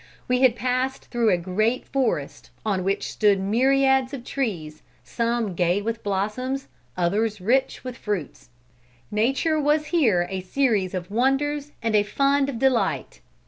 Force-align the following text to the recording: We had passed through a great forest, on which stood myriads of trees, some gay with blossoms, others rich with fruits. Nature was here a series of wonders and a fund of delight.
We 0.27 0.41
had 0.41 0.55
passed 0.55 1.11
through 1.11 1.29
a 1.29 1.37
great 1.37 1.85
forest, 1.85 2.49
on 2.65 2.83
which 2.83 3.11
stood 3.11 3.39
myriads 3.39 4.15
of 4.15 4.23
trees, 4.23 4.81
some 5.03 5.53
gay 5.53 5.79
with 5.79 6.01
blossoms, 6.01 6.67
others 6.97 7.39
rich 7.39 7.83
with 7.83 7.97
fruits. 7.97 8.49
Nature 9.11 9.59
was 9.59 9.85
here 9.93 10.25
a 10.31 10.41
series 10.41 10.95
of 10.95 11.11
wonders 11.11 11.71
and 11.83 11.95
a 11.95 12.01
fund 12.01 12.49
of 12.49 12.57
delight. 12.57 13.21